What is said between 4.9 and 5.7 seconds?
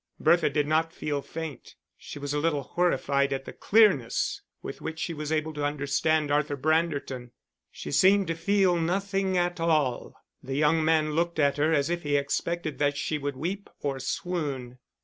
she was able to